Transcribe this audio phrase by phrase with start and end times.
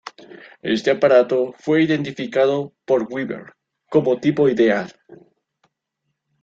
[0.63, 3.53] Este aparato fue identificado por Weber
[3.91, 4.91] como "tipo ideal".